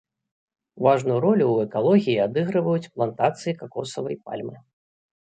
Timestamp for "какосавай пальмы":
3.61-4.57